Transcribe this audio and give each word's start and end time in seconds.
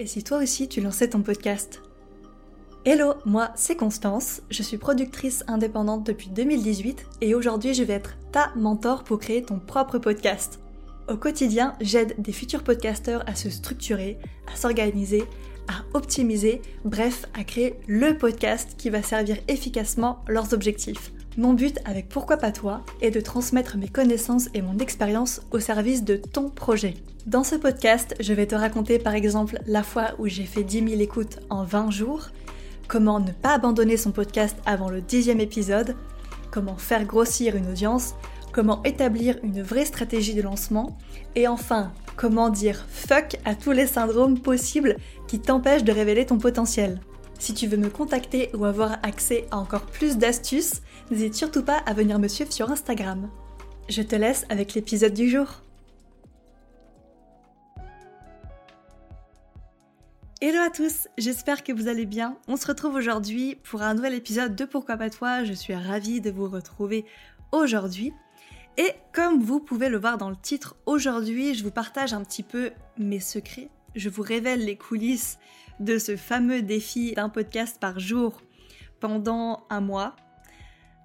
Et 0.00 0.06
si 0.08 0.24
toi 0.24 0.38
aussi 0.38 0.68
tu 0.68 0.80
lançais 0.80 1.08
ton 1.08 1.22
podcast 1.22 1.80
Hello, 2.84 3.14
moi 3.24 3.50
c'est 3.54 3.76
Constance, 3.76 4.42
je 4.50 4.62
suis 4.62 4.76
productrice 4.76 5.44
indépendante 5.46 6.04
depuis 6.04 6.30
2018 6.30 7.06
et 7.20 7.34
aujourd'hui 7.36 7.74
je 7.74 7.84
vais 7.84 7.94
être 7.94 8.16
ta 8.32 8.52
mentor 8.56 9.04
pour 9.04 9.20
créer 9.20 9.42
ton 9.42 9.60
propre 9.60 9.98
podcast. 9.98 10.58
Au 11.08 11.16
quotidien, 11.16 11.76
j'aide 11.80 12.14
des 12.18 12.32
futurs 12.32 12.64
podcasteurs 12.64 13.22
à 13.28 13.36
se 13.36 13.50
structurer, 13.50 14.18
à 14.52 14.56
s'organiser, 14.56 15.22
à 15.68 15.84
optimiser, 15.96 16.60
bref, 16.84 17.26
à 17.38 17.44
créer 17.44 17.78
le 17.86 18.18
podcast 18.18 18.74
qui 18.76 18.90
va 18.90 19.02
servir 19.02 19.36
efficacement 19.46 20.24
leurs 20.26 20.52
objectifs. 20.54 21.12
Mon 21.36 21.52
but 21.52 21.80
avec 21.84 22.08
Pourquoi 22.08 22.36
pas 22.36 22.52
toi 22.52 22.84
est 23.00 23.10
de 23.10 23.20
transmettre 23.20 23.76
mes 23.76 23.88
connaissances 23.88 24.48
et 24.54 24.62
mon 24.62 24.78
expérience 24.78 25.40
au 25.50 25.58
service 25.58 26.04
de 26.04 26.14
ton 26.14 26.48
projet. 26.48 26.94
Dans 27.26 27.42
ce 27.42 27.56
podcast, 27.56 28.14
je 28.20 28.32
vais 28.32 28.46
te 28.46 28.54
raconter 28.54 29.00
par 29.00 29.14
exemple 29.14 29.58
la 29.66 29.82
fois 29.82 30.12
où 30.20 30.28
j'ai 30.28 30.44
fait 30.44 30.62
10 30.62 30.90
000 30.90 31.00
écoutes 31.00 31.40
en 31.50 31.64
20 31.64 31.90
jours, 31.90 32.28
comment 32.86 33.18
ne 33.18 33.32
pas 33.32 33.54
abandonner 33.54 33.96
son 33.96 34.12
podcast 34.12 34.56
avant 34.64 34.88
le 34.88 35.00
dixième 35.00 35.40
épisode, 35.40 35.96
comment 36.52 36.76
faire 36.76 37.04
grossir 37.04 37.56
une 37.56 37.68
audience, 37.68 38.14
comment 38.52 38.80
établir 38.84 39.36
une 39.42 39.60
vraie 39.60 39.86
stratégie 39.86 40.34
de 40.34 40.42
lancement, 40.42 40.96
et 41.34 41.48
enfin, 41.48 41.90
comment 42.14 42.48
dire 42.48 42.86
fuck 42.88 43.38
à 43.44 43.56
tous 43.56 43.72
les 43.72 43.88
syndromes 43.88 44.38
possibles 44.38 44.98
qui 45.26 45.40
t'empêchent 45.40 45.82
de 45.82 45.90
révéler 45.90 46.26
ton 46.26 46.38
potentiel. 46.38 47.00
Si 47.38 47.52
tu 47.52 47.66
veux 47.66 47.76
me 47.76 47.90
contacter 47.90 48.50
ou 48.54 48.64
avoir 48.64 48.98
accès 49.02 49.46
à 49.50 49.58
encore 49.58 49.86
plus 49.86 50.16
d'astuces, 50.16 50.80
n'hésite 51.10 51.34
surtout 51.34 51.62
pas 51.62 51.78
à 51.78 51.92
venir 51.92 52.18
me 52.18 52.28
suivre 52.28 52.52
sur 52.52 52.70
Instagram. 52.70 53.28
Je 53.88 54.02
te 54.02 54.16
laisse 54.16 54.46
avec 54.48 54.74
l'épisode 54.74 55.12
du 55.12 55.28
jour. 55.28 55.62
Hello 60.40 60.60
à 60.60 60.70
tous, 60.70 61.08
j'espère 61.16 61.64
que 61.64 61.72
vous 61.72 61.88
allez 61.88 62.06
bien. 62.06 62.36
On 62.48 62.56
se 62.56 62.66
retrouve 62.66 62.94
aujourd'hui 62.94 63.56
pour 63.62 63.82
un 63.82 63.94
nouvel 63.94 64.14
épisode 64.14 64.54
de 64.54 64.64
Pourquoi 64.64 64.96
pas 64.96 65.10
toi? 65.10 65.44
Je 65.44 65.52
suis 65.52 65.74
ravie 65.74 66.20
de 66.20 66.30
vous 66.30 66.48
retrouver 66.48 67.04
aujourd'hui. 67.52 68.12
Et 68.76 68.90
comme 69.12 69.40
vous 69.40 69.60
pouvez 69.60 69.88
le 69.88 69.98
voir 69.98 70.18
dans 70.18 70.30
le 70.30 70.36
titre, 70.36 70.76
aujourd'hui 70.86 71.54
je 71.54 71.64
vous 71.64 71.70
partage 71.70 72.12
un 72.12 72.22
petit 72.22 72.42
peu 72.42 72.72
mes 72.98 73.20
secrets. 73.20 73.70
Je 73.94 74.08
vous 74.08 74.22
révèle 74.22 74.64
les 74.64 74.76
coulisses 74.76 75.38
de 75.80 75.98
ce 75.98 76.16
fameux 76.16 76.62
défi 76.62 77.12
d'un 77.12 77.28
podcast 77.28 77.78
par 77.80 77.98
jour 77.98 78.40
pendant 79.00 79.66
un 79.70 79.80
mois. 79.80 80.16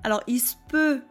Alors 0.04 0.24
il 0.28 0.40
se 0.40 0.56
peut 0.70 1.02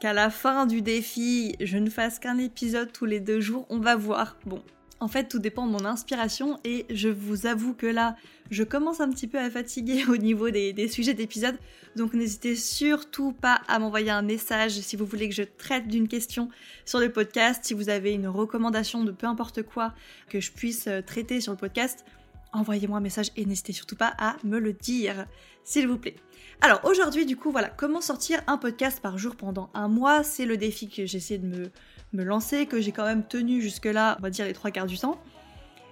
qu'à 0.00 0.12
la 0.12 0.30
fin 0.30 0.66
du 0.66 0.82
défi, 0.82 1.56
je 1.60 1.78
ne 1.78 1.90
fasse 1.90 2.18
qu'un 2.18 2.38
épisode 2.38 2.92
tous 2.92 3.06
les 3.06 3.20
deux 3.20 3.40
jours. 3.40 3.66
On 3.68 3.78
va 3.78 3.96
voir. 3.96 4.36
Bon, 4.46 4.62
en 5.00 5.08
fait, 5.08 5.28
tout 5.28 5.38
dépend 5.38 5.66
de 5.66 5.72
mon 5.72 5.84
inspiration 5.84 6.58
et 6.64 6.86
je 6.90 7.08
vous 7.08 7.46
avoue 7.46 7.74
que 7.74 7.86
là, 7.86 8.16
je 8.50 8.64
commence 8.64 9.00
un 9.00 9.10
petit 9.10 9.28
peu 9.28 9.38
à 9.38 9.48
fatiguer 9.48 10.04
au 10.08 10.16
niveau 10.16 10.50
des, 10.50 10.88
sujets 10.88 11.14
d'épisode. 11.14 11.56
Donc 11.96 12.14
n'hésitez 12.14 12.56
surtout 12.56 13.32
pas 13.32 13.60
à 13.68 13.78
m'envoyer 13.78 14.10
un 14.10 14.22
message 14.22 14.72
si 14.72 14.96
vous 14.96 15.06
voulez 15.06 15.28
que 15.28 15.34
je 15.34 15.42
traite 15.42 15.86
d'une 15.88 16.08
question 16.08 16.48
sur 16.84 16.98
le 16.98 17.12
podcast, 17.12 17.64
si 17.64 17.74
vous 17.74 17.88
avez 17.88 18.12
une 18.12 18.28
recommandation 18.28 19.04
de 19.04 19.12
peu 19.12 19.26
importe 19.26 19.62
quoi 19.62 19.94
que 20.28 20.40
je 20.40 20.50
puisse 20.52 20.86
euh, 20.88 21.00
traiter 21.00 21.40
sur 21.40 21.52
le 21.52 21.58
podcast. 21.58 22.04
Envoyez-moi 22.52 22.98
un 22.98 23.02
message 23.02 23.30
et 23.36 23.44
n'hésitez 23.44 23.72
surtout 23.72 23.96
pas 23.96 24.14
à 24.18 24.36
me 24.42 24.58
le 24.58 24.72
dire, 24.72 25.26
s'il 25.64 25.86
vous 25.86 25.98
plaît. 25.98 26.16
Alors 26.60 26.80
aujourd'hui, 26.84 27.26
du 27.26 27.36
coup, 27.36 27.52
voilà, 27.52 27.68
comment 27.68 28.00
sortir 28.00 28.40
un 28.46 28.56
podcast 28.56 29.00
par 29.00 29.18
jour 29.18 29.36
pendant 29.36 29.70
un 29.74 29.88
mois? 29.88 30.22
C'est 30.22 30.46
le 30.46 30.56
défi 30.56 30.88
que 30.88 31.06
j'essaie 31.06 31.38
de 31.38 31.46
me, 31.46 31.70
me 32.12 32.24
lancer, 32.24 32.66
que 32.66 32.80
j'ai 32.80 32.92
quand 32.92 33.04
même 33.04 33.26
tenu 33.26 33.60
jusque-là, 33.60 34.16
on 34.18 34.22
va 34.22 34.30
dire 34.30 34.46
les 34.46 34.54
trois 34.54 34.70
quarts 34.70 34.86
du 34.86 34.98
temps. 34.98 35.20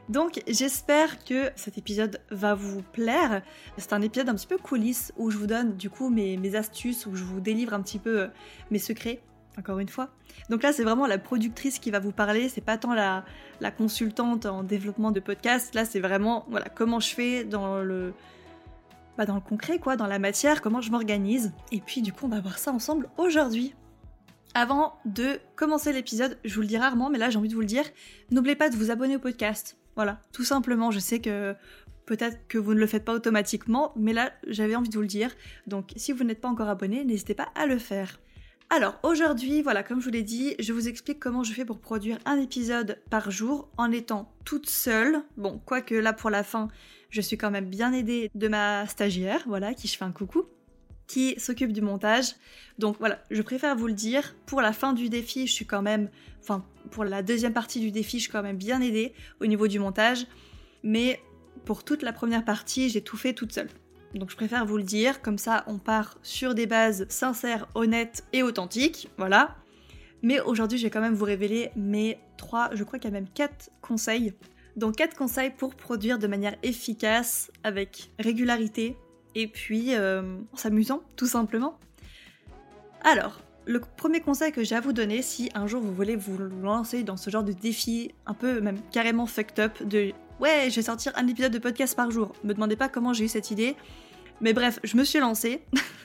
Donc 0.08 0.40
j'espère 0.46 1.24
que 1.24 1.50
cet 1.56 1.78
épisode 1.78 2.20
va 2.30 2.54
vous 2.54 2.82
plaire. 2.82 3.42
C'est 3.76 3.92
un 3.92 4.02
épisode 4.02 4.28
un 4.28 4.34
petit 4.34 4.46
peu 4.46 4.56
coulisses 4.56 5.12
où 5.16 5.30
je 5.30 5.36
vous 5.36 5.48
donne 5.48 5.76
du 5.76 5.90
coup 5.90 6.10
mes, 6.10 6.36
mes 6.36 6.54
astuces, 6.54 7.06
où 7.06 7.16
je 7.16 7.24
vous 7.24 7.40
délivre 7.40 7.74
un 7.74 7.82
petit 7.82 7.98
peu 7.98 8.20
euh, 8.22 8.28
mes 8.70 8.78
secrets, 8.78 9.20
encore 9.58 9.78
une 9.78 9.88
fois. 9.88 10.10
Donc 10.50 10.62
là 10.62 10.72
c'est 10.72 10.84
vraiment 10.84 11.06
la 11.06 11.18
productrice 11.18 11.78
qui 11.78 11.90
va 11.90 11.98
vous 11.98 12.12
parler, 12.12 12.48
c'est 12.48 12.60
pas 12.60 12.76
tant 12.78 12.94
la, 12.94 13.24
consultante 13.76 14.46
en 14.46 14.62
développement 14.62 15.10
de 15.10 15.20
podcast, 15.20 15.74
là 15.74 15.84
c'est 15.84 16.00
vraiment 16.00 16.46
voilà 16.48 16.68
comment 16.68 17.00
je 17.00 17.14
fais 17.14 17.44
dans 17.44 17.80
le, 17.80 18.12
bah, 19.16 19.26
dans 19.26 19.34
le 19.34 19.40
concret 19.40 19.78
quoi, 19.78 19.96
dans 19.96 20.06
la 20.06 20.18
matière, 20.18 20.62
comment 20.62 20.80
je 20.80 20.90
m'organise. 20.90 21.52
Et 21.72 21.80
puis 21.80 22.02
du 22.02 22.12
coup 22.12 22.26
on 22.26 22.30
va 22.30 22.40
voir 22.40 22.58
ça 22.58 22.72
ensemble 22.72 23.08
aujourd'hui. 23.16 23.74
Avant 24.54 24.94
de 25.04 25.38
commencer 25.54 25.92
l'épisode, 25.92 26.38
je 26.44 26.54
vous 26.54 26.62
le 26.62 26.66
dis 26.66 26.78
rarement, 26.78 27.10
mais 27.10 27.18
là 27.18 27.30
j'ai 27.30 27.38
envie 27.38 27.48
de 27.48 27.54
vous 27.54 27.60
le 27.60 27.66
dire, 27.66 27.84
n'oubliez 28.30 28.56
pas 28.56 28.70
de 28.70 28.76
vous 28.76 28.90
abonner 28.90 29.16
au 29.16 29.20
podcast. 29.20 29.76
Voilà, 29.96 30.20
tout 30.32 30.44
simplement, 30.44 30.90
je 30.90 30.98
sais 30.98 31.20
que 31.20 31.54
peut-être 32.06 32.46
que 32.48 32.56
vous 32.56 32.72
ne 32.72 32.78
le 32.78 32.86
faites 32.86 33.04
pas 33.04 33.12
automatiquement, 33.12 33.92
mais 33.96 34.12
là 34.12 34.32
j'avais 34.46 34.76
envie 34.76 34.88
de 34.88 34.94
vous 34.94 35.02
le 35.02 35.06
dire. 35.06 35.30
Donc 35.66 35.92
si 35.96 36.12
vous 36.12 36.24
n'êtes 36.24 36.40
pas 36.40 36.48
encore 36.48 36.68
abonné, 36.68 37.04
n'hésitez 37.04 37.34
pas 37.34 37.48
à 37.54 37.66
le 37.66 37.78
faire. 37.78 38.18
Alors 38.68 38.98
aujourd'hui, 39.04 39.62
voilà, 39.62 39.84
comme 39.84 40.00
je 40.00 40.06
vous 40.06 40.10
l'ai 40.10 40.24
dit, 40.24 40.56
je 40.58 40.72
vous 40.72 40.88
explique 40.88 41.20
comment 41.20 41.44
je 41.44 41.52
fais 41.52 41.64
pour 41.64 41.78
produire 41.78 42.18
un 42.24 42.36
épisode 42.36 43.00
par 43.10 43.30
jour 43.30 43.68
en 43.76 43.92
étant 43.92 44.32
toute 44.44 44.68
seule. 44.68 45.22
Bon, 45.36 45.60
quoique 45.64 45.94
là 45.94 46.12
pour 46.12 46.30
la 46.30 46.42
fin, 46.42 46.66
je 47.08 47.20
suis 47.20 47.38
quand 47.38 47.52
même 47.52 47.66
bien 47.66 47.92
aidée 47.92 48.28
de 48.34 48.48
ma 48.48 48.84
stagiaire, 48.88 49.44
voilà, 49.46 49.72
qui 49.72 49.86
je 49.86 49.96
fais 49.96 50.04
un 50.04 50.10
coucou 50.10 50.46
qui 51.06 51.38
s'occupe 51.38 51.72
du 51.72 51.80
montage. 51.80 52.34
Donc 52.80 52.96
voilà, 52.98 53.22
je 53.30 53.40
préfère 53.40 53.76
vous 53.76 53.86
le 53.86 53.92
dire. 53.92 54.34
Pour 54.46 54.60
la 54.60 54.72
fin 54.72 54.92
du 54.92 55.08
défi, 55.08 55.46
je 55.46 55.52
suis 55.52 55.66
quand 55.66 55.82
même, 55.82 56.10
enfin 56.40 56.64
pour 56.90 57.04
la 57.04 57.22
deuxième 57.22 57.52
partie 57.52 57.78
du 57.78 57.92
défi, 57.92 58.18
je 58.18 58.24
suis 58.24 58.32
quand 58.32 58.42
même 58.42 58.56
bien 58.56 58.80
aidée 58.80 59.12
au 59.40 59.46
niveau 59.46 59.68
du 59.68 59.78
montage. 59.78 60.26
Mais 60.82 61.20
pour 61.64 61.84
toute 61.84 62.02
la 62.02 62.12
première 62.12 62.44
partie, 62.44 62.88
j'ai 62.88 63.00
tout 63.00 63.16
fait 63.16 63.32
toute 63.32 63.52
seule. 63.52 63.68
Donc 64.18 64.30
je 64.30 64.36
préfère 64.36 64.64
vous 64.64 64.76
le 64.76 64.82
dire, 64.82 65.20
comme 65.22 65.38
ça 65.38 65.64
on 65.66 65.78
part 65.78 66.18
sur 66.22 66.54
des 66.54 66.66
bases 66.66 67.06
sincères, 67.08 67.68
honnêtes 67.74 68.24
et 68.32 68.42
authentiques, 68.42 69.08
voilà. 69.18 69.56
Mais 70.22 70.40
aujourd'hui, 70.40 70.78
je 70.78 70.84
vais 70.84 70.90
quand 70.90 71.00
même 71.00 71.14
vous 71.14 71.24
révéler 71.24 71.70
mes 71.76 72.18
trois, 72.36 72.70
je 72.72 72.82
crois 72.82 72.98
qu'il 72.98 73.10
y 73.10 73.14
a 73.14 73.18
même 73.18 73.28
quatre 73.28 73.70
conseils. 73.82 74.32
Donc 74.76 74.96
quatre 74.96 75.16
conseils 75.16 75.50
pour 75.50 75.74
produire 75.74 76.18
de 76.18 76.26
manière 76.26 76.56
efficace, 76.62 77.50
avec 77.62 78.10
régularité, 78.18 78.96
et 79.34 79.46
puis 79.46 79.94
euh, 79.94 80.22
en 80.52 80.56
s'amusant 80.56 81.02
tout 81.16 81.26
simplement. 81.26 81.78
Alors, 83.04 83.40
le 83.66 83.80
premier 83.80 84.20
conseil 84.20 84.52
que 84.52 84.64
j'ai 84.64 84.74
à 84.74 84.80
vous 84.80 84.92
donner 84.92 85.22
si 85.22 85.50
un 85.54 85.66
jour 85.66 85.82
vous 85.82 85.92
voulez 85.92 86.16
vous 86.16 86.38
lancer 86.62 87.02
dans 87.02 87.16
ce 87.16 87.30
genre 87.30 87.44
de 87.44 87.52
défi 87.52 88.12
un 88.26 88.34
peu 88.34 88.60
même 88.60 88.78
carrément 88.92 89.26
fucked 89.26 89.58
up 89.58 89.82
de 89.82 90.12
ouais 90.40 90.68
je 90.70 90.76
vais 90.76 90.82
sortir 90.82 91.12
un 91.16 91.26
épisode 91.26 91.52
de 91.52 91.58
podcast 91.58 91.96
par 91.96 92.10
jour, 92.10 92.32
me 92.44 92.54
demandez 92.54 92.76
pas 92.76 92.88
comment 92.88 93.12
j'ai 93.12 93.24
eu 93.24 93.28
cette 93.28 93.50
idée, 93.50 93.76
mais 94.40 94.52
bref 94.52 94.78
je 94.84 94.96
me 94.96 95.04
suis 95.04 95.18
lancée. 95.18 95.62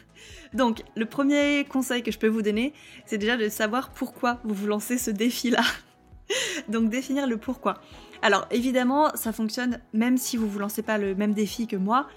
Donc 0.53 0.83
le 0.95 1.05
premier 1.05 1.65
conseil 1.65 2.03
que 2.03 2.11
je 2.11 2.19
peux 2.19 2.27
vous 2.27 2.41
donner 2.41 2.73
c'est 3.05 3.17
déjà 3.17 3.37
de 3.37 3.49
savoir 3.49 3.91
pourquoi 3.91 4.39
vous 4.43 4.53
vous 4.53 4.67
lancez 4.67 4.97
ce 4.97 5.11
défi 5.11 5.49
là. 5.49 5.63
Donc 6.67 6.89
définir 6.89 7.27
le 7.27 7.37
pourquoi. 7.37 7.81
Alors 8.21 8.47
évidemment 8.51 9.11
ça 9.15 9.31
fonctionne 9.31 9.79
même 9.93 10.17
si 10.17 10.37
vous 10.37 10.47
vous 10.47 10.59
lancez 10.59 10.81
pas 10.81 10.97
le 10.97 11.15
même 11.15 11.33
défi 11.33 11.67
que 11.67 11.77
moi, 11.77 12.07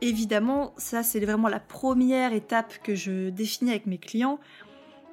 évidemment, 0.00 0.74
ça 0.76 1.02
c'est 1.02 1.20
vraiment 1.20 1.48
la 1.48 1.60
première 1.60 2.32
étape 2.32 2.78
que 2.82 2.94
je 2.94 3.30
définis 3.30 3.70
avec 3.70 3.86
mes 3.86 3.98
clients, 3.98 4.38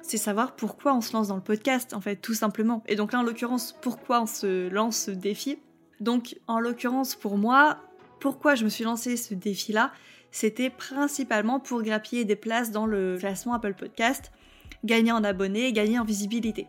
c'est 0.02 0.18
savoir 0.18 0.54
pourquoi 0.54 0.94
on 0.94 1.00
se 1.00 1.12
lance 1.12 1.28
dans 1.28 1.36
le 1.36 1.42
podcast, 1.42 1.92
en 1.92 2.00
fait, 2.00 2.16
tout 2.16 2.34
simplement. 2.34 2.82
Et 2.86 2.94
donc 2.94 3.12
là, 3.12 3.18
en 3.20 3.22
l'occurrence, 3.22 3.76
pourquoi 3.82 4.22
on 4.22 4.26
se 4.26 4.68
lance 4.68 4.96
ce 4.96 5.10
défi? 5.10 5.58
Donc, 6.00 6.36
en 6.46 6.60
l'occurrence, 6.60 7.16
pour 7.16 7.36
moi, 7.38 7.78
pourquoi 8.20 8.54
je 8.54 8.64
me 8.64 8.68
suis 8.68 8.84
lancé 8.84 9.16
ce 9.16 9.34
défi-là, 9.34 9.92
c'était 10.36 10.68
principalement 10.68 11.60
pour 11.60 11.82
grappiller 11.82 12.26
des 12.26 12.36
places 12.36 12.70
dans 12.70 12.84
le 12.84 13.16
classement 13.18 13.54
Apple 13.54 13.72
Podcast, 13.72 14.32
gagner 14.84 15.10
en 15.10 15.24
abonnés, 15.24 15.72
gagner 15.72 15.98
en 15.98 16.04
visibilité. 16.04 16.66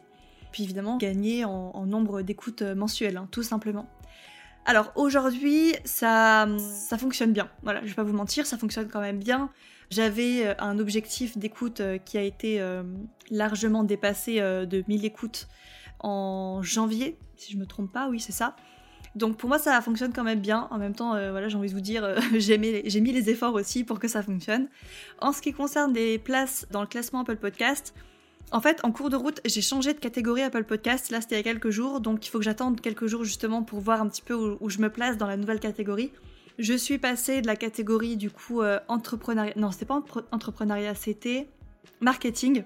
Puis 0.54 0.64
évidemment, 0.64 0.96
gagner 0.96 1.44
en, 1.44 1.86
nombre 1.86 2.22
d'écoutes 2.22 2.62
mensuelles, 2.62 3.18
hein, 3.18 3.28
tout 3.30 3.44
simplement. 3.44 3.90
Alors 4.66 4.94
aujourd'hui, 4.96 5.74
ça, 5.84 6.48
ça 6.58 6.98
fonctionne 6.98 7.34
bien. 7.34 7.50
Voilà, 7.62 7.82
je 7.84 7.88
vais 7.88 7.96
pas 7.96 8.04
vous 8.04 8.14
mentir, 8.14 8.46
ça 8.46 8.58
fonctionne 8.58 8.88
quand 8.88 9.02
même 9.02 9.20
bien. 9.20 9.50
J'avais 9.90 10.48
euh, 10.48 10.54
un 10.60 10.80
objectif 10.80 11.38
d'écoute 11.38 11.82
euh, 11.82 11.98
qui 11.98 12.18
a 12.18 12.22
été 12.22 12.62
euh, 12.62 12.84
largement 13.32 13.84
dépassé 13.84 14.40
de 14.40 14.84
1000 14.88 15.04
écoutes 15.04 15.50
en 16.00 16.62
janvier, 16.64 17.18
si 17.36 17.52
je 17.52 17.58
me 17.58 17.66
trompe 17.66 17.92
pas, 17.92 18.08
oui 18.08 18.22
c'est 18.22 18.32
ça. 18.32 18.56
Donc 19.18 19.38
pour 19.38 19.50
moi 19.50 19.60
ça 19.60 19.82
fonctionne 19.82 20.14
quand 20.14 20.24
même 20.24 20.40
bien. 20.40 20.68
En 20.72 20.78
même 20.78 20.94
temps, 20.94 21.12
voilà, 21.12 21.50
j'ai 21.50 21.58
envie 21.58 21.70
de 21.70 21.74
vous 21.74 21.82
dire, 21.82 22.08
j'ai 22.34 22.58
mis, 22.58 23.12
les 23.12 23.30
efforts 23.30 23.54
aussi 23.54 23.84
pour 23.84 24.00
que 24.00 24.08
ça 24.08 24.22
fonctionne. 24.22 24.68
En 25.20 25.32
ce 25.32 25.42
qui 25.42 25.54
concerne 25.54 25.92
des 25.94 26.20
places 26.20 26.68
dans 26.72 26.82
le 26.82 26.88
classement 26.88 27.22
Apple 27.22 27.38
Podcast, 27.38 27.94
en 28.52 28.62
fait, 28.62 28.80
en 28.84 28.92
cours 28.92 29.10
de 29.10 29.18
route, 29.18 29.42
j'ai 29.44 29.62
changé 29.62 29.94
de 29.94 30.00
catégorie 30.00 30.42
Apple 30.42 30.64
Podcast. 30.64 31.10
Là, 31.10 31.20
c'était 31.20 31.36
il 31.36 31.40
y 31.40 31.42
a 31.42 31.44
quelques 31.44 31.70
jours, 31.70 32.00
donc 32.00 32.26
il 32.26 32.30
faut 32.30 32.38
que 32.38 32.46
j'attende 32.46 32.80
quelques 32.80 33.08
jours 33.08 33.26
justement 33.26 33.62
pour 33.62 33.82
voir 33.82 34.02
un 34.02 34.08
petit 34.08 34.22
peu 34.22 34.34
où, 34.34 34.70
je 34.70 34.80
me 34.80 34.90
place 34.90 35.18
dans 35.18 35.28
la 35.28 35.36
nouvelle 35.36 35.60
catégorie. 35.60 36.12
Je 36.58 36.74
suis 36.74 36.98
passée 36.98 37.42
de 37.42 37.48
la 37.48 37.56
catégorie 37.56 38.16
du 38.16 38.32
coup 38.32 38.62
euh, 38.62 38.80
entrepreneuriat. 38.88 39.54
Non, 39.58 39.72
c'était 39.72 39.86
pas 39.86 40.02
entrepreneuriat, 40.32 40.96
c'était 40.96 41.50
marketing. 42.00 42.64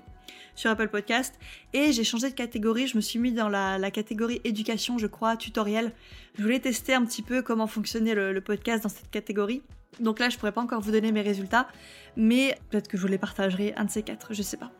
Sur 0.56 0.69
Apple 0.69 0.89
Podcast. 0.89 1.35
Et 1.73 1.91
j'ai 1.91 2.03
changé 2.03 2.29
de 2.29 2.35
catégorie, 2.35 2.88
je 2.88 2.95
me 2.95 3.01
suis 3.01 3.19
mis 3.19 3.31
dans 3.31 3.50
la, 3.50 3.91
catégorie 3.91 4.41
éducation, 4.44 4.97
je 4.97 5.07
crois, 5.07 5.38
tutoriel. 5.38 5.91
Je 6.38 6.44
voulais 6.44 6.59
tester 6.59 6.94
un 6.94 7.06
petit 7.06 7.21
peu 7.21 7.41
comment 7.41 7.68
fonctionnait 7.68 8.15
le, 8.15 8.41
podcast 8.41 8.83
dans 8.83 8.89
cette 8.89 9.09
catégorie. 9.09 9.62
Donc 10.00 10.19
là, 10.19 10.29
je 10.29 10.38
pourrais 10.38 10.51
pas 10.51 10.62
encore 10.62 10.81
vous 10.81 10.91
donner 10.91 11.12
mes 11.12 11.21
résultats, 11.21 11.68
mais 12.15 12.57
peut-être 12.69 12.88
que 12.88 12.97
je 12.97 13.01
vous 13.01 13.09
les 13.09 13.18
partagerai 13.18 13.73
un 13.75 13.85
de 13.85 13.91
ces 13.91 14.03
quatre, 14.03 14.33
je 14.33 14.41
sais 14.41 14.57
pas. 14.57 14.71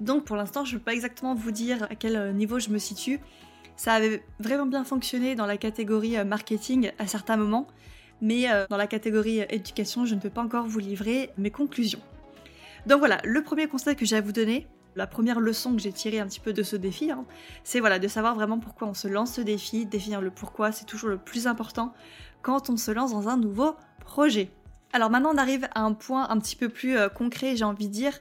Donc 0.00 0.24
pour 0.24 0.36
l'instant, 0.36 0.64
je 0.64 0.74
ne 0.74 0.78
peux 0.78 0.84
pas 0.84 0.94
exactement 0.94 1.34
vous 1.34 1.52
dire 1.52 1.84
à 1.84 1.94
quel 1.94 2.16
euh, 2.16 2.32
niveau 2.32 2.58
je 2.58 2.70
me 2.70 2.78
situe. 2.78 3.20
Ça 3.76 3.94
avait 3.94 4.22
vraiment 4.40 4.66
bien 4.66 4.84
fonctionné 4.84 5.34
dans 5.34 5.46
la 5.46 5.56
catégorie 5.56 6.18
euh, 6.18 6.24
marketing 6.24 6.90
à 6.98 7.06
certains 7.06 7.36
moments, 7.36 7.68
mais 8.20 8.50
euh, 8.50 8.66
dans 8.68 8.76
la 8.76 8.86
catégorie 8.88 9.40
éducation, 9.48 10.04
je 10.04 10.14
ne 10.14 10.20
peux 10.20 10.30
pas 10.30 10.42
encore 10.42 10.66
vous 10.66 10.80
livrer 10.80 11.30
mes 11.38 11.50
conclusions. 11.50 12.00
Donc 12.86 12.98
voilà, 12.98 13.20
le 13.24 13.42
premier 13.42 13.68
conseil 13.68 13.96
que 13.96 14.04
j'ai 14.04 14.16
à 14.16 14.20
vous 14.20 14.32
donner, 14.32 14.66
la 14.96 15.06
première 15.06 15.40
leçon 15.40 15.74
que 15.74 15.80
j'ai 15.80 15.92
tirée 15.92 16.18
un 16.18 16.26
petit 16.26 16.40
peu 16.40 16.52
de 16.52 16.62
ce 16.62 16.76
défi, 16.76 17.10
hein, 17.10 17.24
c'est 17.64 17.80
voilà, 17.80 17.98
de 17.98 18.08
savoir 18.08 18.34
vraiment 18.34 18.58
pourquoi 18.58 18.88
on 18.88 18.94
se 18.94 19.08
lance 19.08 19.34
ce 19.34 19.40
défi, 19.40 19.86
définir 19.86 20.20
le 20.20 20.30
pourquoi, 20.30 20.72
c'est 20.72 20.84
toujours 20.84 21.08
le 21.08 21.18
plus 21.18 21.46
important 21.46 21.94
quand 22.42 22.70
on 22.70 22.76
se 22.76 22.90
lance 22.90 23.12
dans 23.12 23.28
un 23.28 23.36
nouveau 23.36 23.76
projet. 24.00 24.50
Alors 24.92 25.10
maintenant 25.10 25.32
on 25.32 25.38
arrive 25.38 25.68
à 25.74 25.82
un 25.82 25.94
point 25.94 26.28
un 26.28 26.38
petit 26.38 26.56
peu 26.56 26.68
plus 26.68 26.96
euh, 26.96 27.08
concret, 27.08 27.56
j'ai 27.56 27.64
envie 27.64 27.88
de 27.88 27.92
dire, 27.92 28.18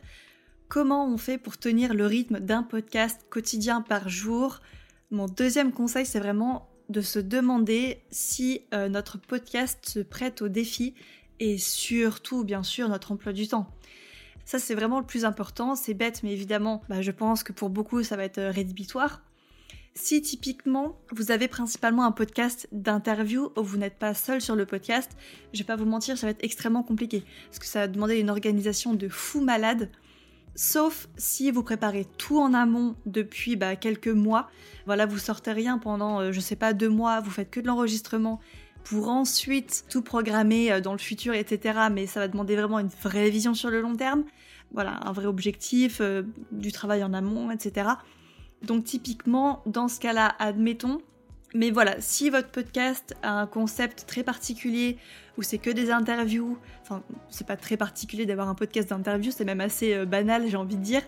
comment 0.69 1.05
on 1.05 1.17
fait 1.17 1.37
pour 1.37 1.57
tenir 1.57 1.93
le 1.93 2.05
rythme 2.05 2.39
d'un 2.39 2.63
podcast 2.63 3.25
quotidien 3.29 3.81
par 3.81 4.07
jour? 4.07 4.61
Mon 5.09 5.25
deuxième 5.25 5.73
conseil, 5.73 6.05
c'est 6.05 6.19
vraiment 6.19 6.69
de 6.87 7.01
se 7.01 7.19
demander 7.19 8.03
si 8.11 8.61
euh, 8.73 8.87
notre 8.87 9.17
podcast 9.17 9.89
se 9.89 9.99
prête 9.99 10.41
au 10.41 10.47
défi 10.47 10.93
et 11.39 11.57
surtout, 11.57 12.45
bien 12.45 12.63
sûr, 12.63 12.87
notre 12.87 13.11
emploi 13.11 13.33
du 13.33 13.47
temps. 13.47 13.67
Ça, 14.45 14.59
c'est 14.59 14.75
vraiment 14.75 14.99
le 14.99 15.05
plus 15.05 15.25
important. 15.25 15.75
C'est 15.75 15.93
bête, 15.93 16.23
mais 16.23 16.31
évidemment, 16.31 16.81
bah, 16.89 17.01
je 17.01 17.11
pense 17.11 17.43
que 17.43 17.53
pour 17.53 17.69
beaucoup, 17.69 18.03
ça 18.03 18.15
va 18.15 18.23
être 18.23 18.37
euh, 18.37 18.51
rédhibitoire. 18.51 19.21
Si 19.93 20.21
typiquement 20.21 20.97
vous 21.11 21.31
avez 21.31 21.49
principalement 21.49 22.05
un 22.05 22.13
podcast 22.13 22.67
d'interview 22.71 23.51
où 23.57 23.63
vous 23.63 23.77
n'êtes 23.77 23.99
pas 23.99 24.13
seul 24.13 24.39
sur 24.39 24.55
le 24.55 24.65
podcast, 24.65 25.11
je 25.53 25.59
vais 25.59 25.65
pas 25.65 25.75
vous 25.75 25.85
mentir, 25.85 26.17
ça 26.17 26.27
va 26.27 26.31
être 26.31 26.43
extrêmement 26.43 26.81
compliqué 26.81 27.25
parce 27.47 27.59
que 27.59 27.65
ça 27.65 27.79
va 27.79 27.87
demander 27.89 28.17
une 28.17 28.29
organisation 28.29 28.93
de 28.93 29.09
fou 29.09 29.41
malade. 29.41 29.89
Sauf 30.55 31.09
si 31.17 31.51
vous 31.51 31.63
préparez 31.63 32.05
tout 32.17 32.39
en 32.39 32.53
amont 32.53 32.95
depuis 33.05 33.57
bah, 33.57 33.75
quelques 33.75 34.07
mois. 34.07 34.49
Voilà, 34.85 35.05
vous 35.05 35.17
sortez 35.17 35.51
rien 35.51 35.77
pendant, 35.77 36.21
euh, 36.21 36.31
je 36.31 36.39
sais 36.39 36.55
pas, 36.55 36.73
deux 36.73 36.89
mois, 36.89 37.19
vous 37.19 37.31
faites 37.31 37.49
que 37.49 37.59
de 37.59 37.67
l'enregistrement 37.67 38.39
pour 38.83 39.09
ensuite 39.09 39.85
tout 39.89 40.01
programmer 40.01 40.71
euh, 40.71 40.81
dans 40.81 40.93
le 40.93 40.99
futur, 40.99 41.33
etc. 41.33 41.79
Mais 41.91 42.07
ça 42.07 42.19
va 42.19 42.27
demander 42.27 42.55
vraiment 42.55 42.79
une 42.79 42.89
vraie 43.03 43.29
vision 43.29 43.53
sur 43.53 43.69
le 43.69 43.81
long 43.81 43.95
terme. 43.95 44.23
Voilà, 44.73 44.99
un 45.03 45.11
vrai 45.11 45.25
objectif, 45.25 45.99
euh, 46.01 46.23
du 46.51 46.71
travail 46.71 47.03
en 47.03 47.13
amont, 47.13 47.51
etc. 47.51 47.89
Donc 48.63 48.85
typiquement, 48.85 49.61
dans 49.65 49.87
ce 49.87 49.99
cas-là, 49.99 50.35
admettons. 50.39 51.01
Mais 51.53 51.71
voilà, 51.71 51.99
si 51.99 52.29
votre 52.29 52.47
podcast 52.47 53.15
a 53.23 53.41
un 53.41 53.47
concept 53.47 54.05
très 54.07 54.23
particulier, 54.23 54.97
où 55.37 55.41
c'est 55.41 55.57
que 55.57 55.69
des 55.69 55.91
interviews, 55.91 56.57
enfin, 56.81 57.03
c'est 57.29 57.45
pas 57.45 57.57
très 57.57 57.75
particulier 57.75 58.25
d'avoir 58.25 58.47
un 58.47 58.55
podcast 58.55 58.89
d'interview, 58.89 59.31
c'est 59.31 59.43
même 59.43 59.59
assez 59.59 59.93
euh, 59.93 60.05
banal, 60.05 60.47
j'ai 60.47 60.57
envie 60.57 60.77
de 60.77 60.83
dire. 60.83 61.01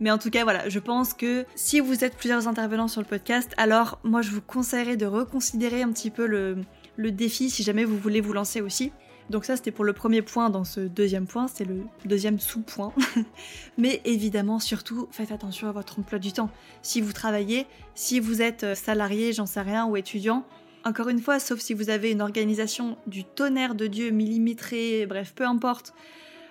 Mais 0.00 0.10
en 0.10 0.18
tout 0.18 0.30
cas, 0.30 0.44
voilà, 0.44 0.68
je 0.68 0.78
pense 0.78 1.12
que 1.12 1.44
si 1.54 1.80
vous 1.80 2.04
êtes 2.04 2.16
plusieurs 2.16 2.48
intervenants 2.48 2.88
sur 2.88 3.02
le 3.02 3.06
podcast, 3.06 3.52
alors 3.58 3.98
moi 4.02 4.22
je 4.22 4.30
vous 4.30 4.40
conseillerais 4.40 4.96
de 4.96 5.04
reconsidérer 5.04 5.82
un 5.82 5.92
petit 5.92 6.10
peu 6.10 6.26
le, 6.26 6.56
le 7.00 7.10
défi 7.10 7.50
si 7.50 7.62
jamais 7.62 7.84
vous 7.84 7.98
voulez 7.98 8.20
vous 8.20 8.32
lancer 8.32 8.60
aussi. 8.60 8.92
Donc 9.30 9.44
ça 9.44 9.56
c'était 9.56 9.70
pour 9.70 9.84
le 9.84 9.92
premier 9.92 10.22
point 10.22 10.50
dans 10.50 10.64
ce 10.64 10.80
deuxième 10.80 11.26
point, 11.26 11.46
c'est 11.46 11.64
le 11.64 11.82
deuxième 12.04 12.40
sous-point. 12.40 12.92
Mais 13.78 14.00
évidemment 14.04 14.58
surtout 14.58 15.08
faites 15.12 15.32
attention 15.32 15.68
à 15.68 15.72
votre 15.72 15.98
emploi 15.98 16.18
du 16.18 16.32
temps. 16.32 16.50
Si 16.82 17.00
vous 17.00 17.12
travaillez, 17.12 17.66
si 17.94 18.20
vous 18.20 18.42
êtes 18.42 18.64
euh, 18.64 18.74
salarié, 18.74 19.32
j'en 19.32 19.46
sais 19.46 19.60
rien, 19.60 19.86
ou 19.86 19.96
étudiant, 19.96 20.44
encore 20.84 21.08
une 21.08 21.20
fois, 21.20 21.38
sauf 21.38 21.60
si 21.60 21.74
vous 21.74 21.90
avez 21.90 22.10
une 22.10 22.22
organisation 22.22 22.96
du 23.06 23.24
tonnerre 23.24 23.74
de 23.74 23.86
Dieu 23.86 24.10
millimétrée, 24.10 25.06
bref, 25.06 25.32
peu 25.34 25.44
importe. 25.44 25.94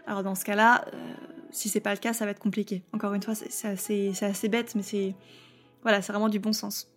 Alors 0.07 0.23
dans 0.23 0.35
ce 0.35 0.45
cas-là, 0.45 0.85
euh, 0.93 1.13
si 1.51 1.67
c'est 1.67 1.81
pas 1.81 1.93
le 1.93 1.99
cas, 1.99 2.13
ça 2.13 2.25
va 2.25 2.31
être 2.31 2.39
compliqué. 2.39 2.83
Encore 2.93 3.13
une 3.13 3.23
fois, 3.23 3.35
c'est 3.35 3.67
assez, 3.67 4.13
assez 4.21 4.47
bête, 4.47 4.73
mais 4.75 4.83
c'est 4.83 5.15
voilà, 5.81 6.01
c'est 6.01 6.11
vraiment 6.11 6.29
du 6.29 6.39
bon 6.39 6.53
sens. 6.53 6.89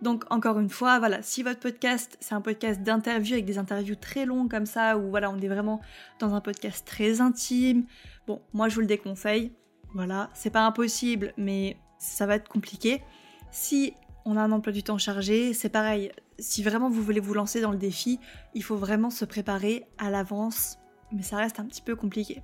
Donc 0.00 0.24
encore 0.30 0.60
une 0.60 0.68
fois, 0.68 0.98
voilà, 0.98 1.22
si 1.22 1.42
votre 1.42 1.60
podcast 1.60 2.16
c'est 2.20 2.34
un 2.34 2.40
podcast 2.40 2.82
d'interview 2.82 3.34
avec 3.34 3.44
des 3.44 3.58
interviews 3.58 3.96
très 3.96 4.26
longues 4.26 4.50
comme 4.50 4.66
ça, 4.66 4.96
ou 4.96 5.10
voilà, 5.10 5.30
on 5.30 5.38
est 5.38 5.48
vraiment 5.48 5.80
dans 6.20 6.34
un 6.34 6.40
podcast 6.40 6.86
très 6.86 7.20
intime, 7.20 7.84
bon, 8.26 8.40
moi 8.52 8.68
je 8.68 8.76
vous 8.76 8.80
le 8.80 8.86
déconseille. 8.86 9.52
Voilà, 9.94 10.30
c'est 10.34 10.50
pas 10.50 10.66
impossible, 10.66 11.32
mais 11.36 11.78
ça 11.98 12.26
va 12.26 12.36
être 12.36 12.48
compliqué. 12.48 13.02
Si 13.50 13.94
on 14.24 14.36
a 14.36 14.42
un 14.42 14.52
emploi 14.52 14.72
du 14.72 14.82
temps 14.82 14.98
chargé, 14.98 15.54
c'est 15.54 15.70
pareil. 15.70 16.12
Si 16.38 16.62
vraiment 16.62 16.90
vous 16.90 17.02
voulez 17.02 17.20
vous 17.20 17.34
lancer 17.34 17.60
dans 17.60 17.72
le 17.72 17.78
défi, 17.78 18.20
il 18.54 18.62
faut 18.62 18.76
vraiment 18.76 19.10
se 19.10 19.24
préparer 19.24 19.86
à 19.96 20.10
l'avance, 20.10 20.78
mais 21.10 21.22
ça 21.22 21.38
reste 21.38 21.58
un 21.58 21.64
petit 21.64 21.82
peu 21.82 21.96
compliqué. 21.96 22.42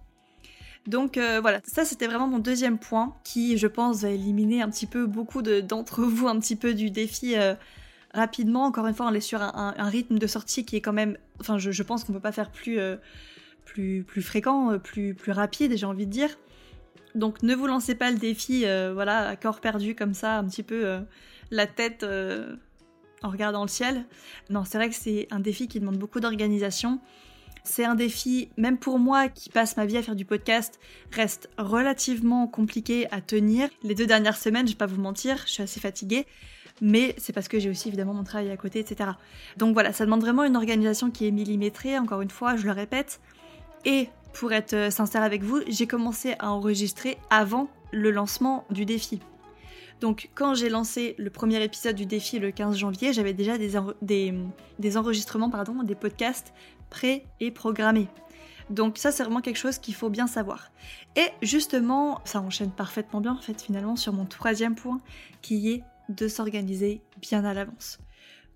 Donc 0.86 1.16
euh, 1.16 1.40
voilà, 1.40 1.60
ça 1.64 1.84
c'était 1.84 2.06
vraiment 2.06 2.26
mon 2.26 2.38
deuxième 2.38 2.78
point 2.78 3.16
qui, 3.24 3.56
je 3.56 3.66
pense, 3.66 4.02
va 4.02 4.10
éliminer 4.10 4.60
un 4.62 4.68
petit 4.68 4.86
peu 4.86 5.06
beaucoup 5.06 5.42
d'entre 5.42 6.02
vous 6.04 6.28
un 6.28 6.38
petit 6.38 6.56
peu 6.56 6.74
du 6.74 6.90
défi 6.90 7.36
euh, 7.36 7.54
rapidement. 8.12 8.64
Encore 8.64 8.86
une 8.86 8.94
fois, 8.94 9.06
on 9.06 9.14
est 9.14 9.20
sur 9.20 9.40
un, 9.42 9.88
rythme 9.88 10.18
de 10.18 10.26
sortie 10.26 10.64
qui 10.64 10.76
est 10.76 10.80
quand 10.80 10.92
même, 10.92 11.16
enfin, 11.40 11.58
je, 11.58 11.82
pense 11.82 12.04
qu'on 12.04 12.12
peut 12.12 12.20
pas 12.20 12.32
faire 12.32 12.50
plus, 12.50 12.78
euh, 12.78 12.96
fréquent, 14.20 14.78
plus, 14.78 15.14
plus 15.14 15.32
rapide, 15.32 15.76
j'ai 15.76 15.86
envie 15.86 16.06
de 16.06 16.12
dire. 16.12 16.30
Donc 17.14 17.42
ne 17.42 17.54
vous 17.54 17.66
lancez 17.66 17.94
pas 17.94 18.10
le 18.10 18.18
défi, 18.18 18.64
voilà, 18.92 19.28
à 19.28 19.36
corps 19.36 19.60
perdu 19.60 19.94
comme 19.94 20.14
ça, 20.14 20.36
un 20.36 20.44
petit 20.44 20.64
peu 20.64 20.98
la 21.50 21.66
tête 21.66 22.04
en 23.22 23.30
regardant 23.30 23.62
le 23.62 23.68
ciel. 23.68 24.04
Non, 24.50 24.64
c'est 24.64 24.78
vrai 24.78 24.90
que 24.90 24.96
c'est 24.96 25.28
un 25.30 25.40
défi 25.40 25.68
qui 25.68 25.80
demande 25.80 25.96
beaucoup 25.96 26.20
d'organisation. 26.20 27.00
C'est 27.66 27.84
un 27.84 27.94
défi, 27.94 28.50
même 28.58 28.76
pour 28.76 28.98
moi 28.98 29.28
qui 29.28 29.48
passe 29.48 29.78
ma 29.78 29.86
vie 29.86 29.96
à 29.96 30.02
faire 30.02 30.14
du 30.14 30.26
podcast, 30.26 30.78
reste 31.12 31.48
relativement 31.56 32.46
compliqué 32.46 33.10
à 33.10 33.22
tenir. 33.22 33.70
Les 33.82 33.94
deux 33.94 34.06
dernières 34.06 34.36
semaines, 34.36 34.66
je 34.66 34.72
vais 34.72 34.78
pas 34.78 34.86
vous 34.86 35.00
mentir, 35.00 35.38
je 35.46 35.52
suis 35.52 35.62
assez 35.62 35.80
fatiguée. 35.80 36.26
Mais 36.82 37.14
c'est 37.16 37.32
parce 37.32 37.48
que 37.48 37.58
j'ai 37.58 37.70
aussi 37.70 37.88
évidemment 37.88 38.12
mon 38.12 38.22
travail 38.24 38.50
à 38.50 38.56
côté, 38.58 38.80
etc. 38.80 39.12
Donc 39.56 39.72
voilà, 39.72 39.94
ça 39.94 40.04
demande 40.04 40.20
vraiment 40.20 40.44
une 40.44 40.56
organisation 40.56 41.10
qui 41.10 41.26
est 41.26 41.30
millimétrée, 41.30 41.98
encore 41.98 42.20
une 42.20 42.30
fois, 42.30 42.56
je 42.56 42.66
le 42.66 42.72
répète. 42.72 43.20
Et 43.86 44.08
pour 44.34 44.52
être 44.52 44.74
euh, 44.74 44.90
sincère 44.90 45.22
avec 45.22 45.42
vous, 45.42 45.60
j'ai 45.66 45.86
commencé 45.86 46.34
à 46.40 46.50
enregistrer 46.50 47.16
avant 47.30 47.70
le 47.92 48.10
lancement 48.10 48.66
du 48.70 48.84
défi. 48.84 49.20
Donc 50.00 50.28
quand 50.34 50.54
j'ai 50.54 50.68
lancé 50.68 51.14
le 51.18 51.30
premier 51.30 51.62
épisode 51.62 51.94
du 51.94 52.04
défi 52.04 52.38
le 52.38 52.50
15 52.50 52.76
janvier, 52.76 53.12
j'avais 53.12 53.32
déjà 53.32 53.56
des, 53.56 53.72
des, 54.02 54.34
des, 54.78 54.96
enregistrements, 54.96 55.50
pardon, 55.50 55.82
des 55.82 55.94
podcasts 55.94 56.52
et 57.40 57.50
programmé. 57.50 58.08
Donc 58.70 58.98
ça 58.98 59.12
c'est 59.12 59.22
vraiment 59.22 59.40
quelque 59.40 59.58
chose 59.58 59.78
qu'il 59.78 59.94
faut 59.94 60.10
bien 60.10 60.26
savoir. 60.26 60.70
Et 61.16 61.28
justement, 61.42 62.20
ça 62.24 62.40
enchaîne 62.40 62.70
parfaitement 62.70 63.20
bien 63.20 63.32
en 63.32 63.40
fait 63.40 63.60
finalement 63.60 63.96
sur 63.96 64.12
mon 64.12 64.24
troisième 64.24 64.74
point 64.74 65.00
qui 65.42 65.70
est 65.70 65.82
de 66.08 66.28
s'organiser 66.28 67.00
bien 67.20 67.44
à 67.44 67.54
l'avance. 67.54 67.98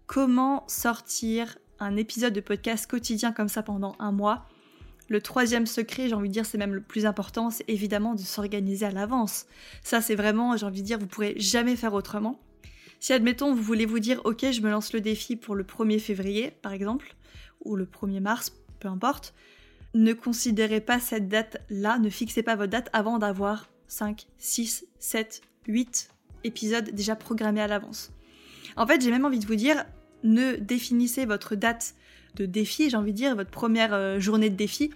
Comment 0.06 0.64
sortir 0.68 1.58
un 1.80 1.96
épisode 1.96 2.32
de 2.32 2.40
podcast 2.40 2.90
quotidien 2.90 3.32
comme 3.32 3.48
ça 3.48 3.62
pendant 3.62 3.94
un 3.98 4.12
mois? 4.12 4.46
Le 5.08 5.22
troisième 5.22 5.66
secret, 5.66 6.08
j'ai 6.08 6.14
envie 6.14 6.28
de 6.28 6.34
dire, 6.34 6.44
c'est 6.44 6.58
même 6.58 6.74
le 6.74 6.82
plus 6.82 7.06
important, 7.06 7.50
c'est 7.50 7.64
évidemment 7.66 8.14
de 8.14 8.20
s'organiser 8.20 8.84
à 8.84 8.90
l'avance. 8.90 9.46
Ça, 9.82 10.02
c'est 10.02 10.14
vraiment, 10.14 10.54
j'ai 10.56 10.66
envie 10.66 10.82
de 10.82 10.86
dire, 10.86 10.98
vous 10.98 11.06
pourrez 11.06 11.34
jamais 11.38 11.76
faire 11.76 11.94
autrement. 11.94 12.38
Si, 13.00 13.14
admettons, 13.14 13.54
vous 13.54 13.62
voulez 13.62 13.86
vous 13.86 14.00
dire, 14.00 14.20
ok, 14.24 14.50
je 14.50 14.60
me 14.60 14.70
lance 14.70 14.92
le 14.92 15.00
défi 15.00 15.36
pour 15.36 15.54
le 15.54 15.64
1er 15.64 15.98
février, 15.98 16.50
par 16.62 16.72
exemple, 16.72 17.14
ou 17.64 17.76
le 17.76 17.86
1er 17.86 18.20
mars, 18.20 18.52
peu 18.80 18.88
importe, 18.88 19.34
ne 19.94 20.12
considérez 20.12 20.80
pas 20.80 21.00
cette 21.00 21.28
date-là, 21.28 21.98
ne 21.98 22.10
fixez 22.10 22.42
pas 22.42 22.56
votre 22.56 22.70
date 22.70 22.90
avant 22.92 23.18
d'avoir 23.18 23.68
5, 23.88 24.26
6, 24.38 24.86
7, 24.98 25.42
8 25.66 26.10
épisodes 26.44 26.90
déjà 26.90 27.16
programmés 27.16 27.60
à 27.60 27.66
l'avance. 27.66 28.12
En 28.76 28.86
fait, 28.86 29.00
j'ai 29.00 29.10
même 29.10 29.24
envie 29.24 29.38
de 29.38 29.46
vous 29.46 29.56
dire, 29.56 29.84
ne 30.22 30.56
définissez 30.56 31.24
votre 31.24 31.56
date 31.56 31.94
de 32.36 32.46
défi, 32.46 32.90
j'ai 32.90 32.96
envie 32.96 33.12
de 33.12 33.16
dire, 33.16 33.34
votre 33.34 33.50
première 33.50 33.94
euh, 33.94 34.20
journée 34.20 34.50
de 34.50 34.56
défi, 34.56 34.90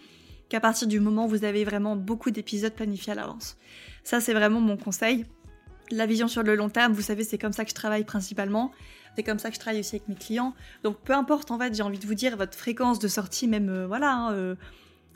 qu'à 0.48 0.60
partir 0.60 0.86
du 0.86 1.00
moment 1.00 1.24
où 1.24 1.28
vous 1.28 1.44
avez 1.44 1.64
vraiment 1.64 1.96
beaucoup 1.96 2.30
d'épisodes 2.30 2.74
planifiés 2.74 3.12
à 3.12 3.16
l'avance. 3.16 3.56
Ça, 4.04 4.20
c'est 4.20 4.34
vraiment 4.34 4.60
mon 4.60 4.76
conseil. 4.76 5.24
La 5.90 6.06
vision 6.06 6.28
sur 6.28 6.42
le 6.42 6.54
long 6.54 6.68
terme, 6.68 6.92
vous 6.92 7.02
savez, 7.02 7.24
c'est 7.24 7.38
comme 7.38 7.52
ça 7.52 7.64
que 7.64 7.70
je 7.70 7.74
travaille 7.74 8.04
principalement. 8.04 8.70
C'est 9.16 9.22
comme 9.22 9.38
ça 9.38 9.50
que 9.50 9.54
je 9.54 9.60
travaille 9.60 9.80
aussi 9.80 9.96
avec 9.96 10.08
mes 10.08 10.14
clients. 10.14 10.54
Donc 10.84 10.98
peu 11.00 11.12
importe 11.12 11.50
en 11.50 11.58
fait, 11.58 11.74
j'ai 11.74 11.82
envie 11.82 11.98
de 11.98 12.06
vous 12.06 12.14
dire 12.14 12.36
votre 12.36 12.56
fréquence 12.56 12.98
de 12.98 13.08
sortie, 13.08 13.46
même 13.46 13.68
euh, 13.68 13.86
voilà, 13.86 14.12
hein, 14.12 14.32
euh, 14.32 14.54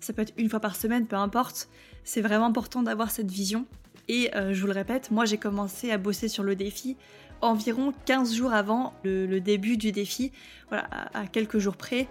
ça 0.01 0.13
peut 0.13 0.23
être 0.23 0.35
une 0.37 0.51
fois 0.51 0.61
par 0.61 0.77
semaine, 0.77 1.07
peu 1.07 1.17
importe. 1.17 1.69
C'est 2.05 2.21
vraiment 2.21 2.47
important 2.47 2.83
d'avoir 2.83 3.11
cette 3.11 3.31
vision. 3.31 3.67
Et 4.09 4.35
euh, 4.37 4.53
je 4.53 4.61
vous 4.61 4.67
le 4.67 4.73
répète, 4.73 5.11
moi 5.11 5.25
j'ai 5.25 5.39
commencé 5.39 5.91
à 5.91 5.99
bosser 5.99 6.29
sur 6.29 6.45
le 6.45 6.55
défi 6.55 6.97
environ 7.43 7.93
15 8.07 8.35
jours 8.35 8.55
avant 8.55 8.95
le, 9.05 9.39
début 9.41 9.77
du 9.77 9.93
défi, 9.93 10.33
voilà, 10.69 10.89
à, 11.13 11.27
quelques 11.27 11.59
jours 11.59 11.77
près. 11.77 12.09